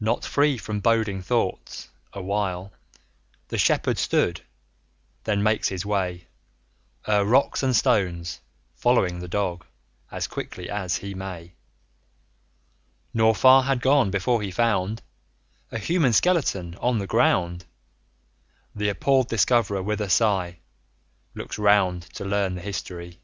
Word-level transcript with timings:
Not 0.00 0.24
free 0.24 0.58
from 0.58 0.80
boding 0.80 1.22
thoughts, 1.22 1.88
a 2.12 2.20
while 2.20 2.72
The 3.50 3.56
Shepherd 3.56 3.98
stood; 3.98 4.40
then 5.22 5.44
makes 5.44 5.68
his 5.68 5.86
way 5.86 6.26
35 7.04 7.14
O'er 7.20 7.24
rocks 7.26 7.62
and 7.62 7.76
stones, 7.76 8.40
following 8.74 9.20
the 9.20 9.28
Dog 9.28 9.64
As 10.10 10.26
quickly 10.26 10.68
as 10.68 10.96
he 10.96 11.14
may; 11.14 11.52
Nor 13.12 13.32
far 13.32 13.62
had 13.62 13.80
gone 13.80 14.10
before 14.10 14.42
he 14.42 14.50
found 14.50 15.02
A 15.70 15.78
human 15.78 16.12
skeleton 16.12 16.74
on 16.80 16.98
the 16.98 17.06
ground; 17.06 17.64
The 18.74 18.88
appalled 18.88 19.28
Discoverer 19.28 19.84
with 19.84 20.00
a 20.00 20.10
sigh 20.10 20.54
40 21.34 21.36
Looks 21.36 21.58
round, 21.60 22.02
to 22.14 22.24
learn 22.24 22.56
the 22.56 22.60
history. 22.60 23.20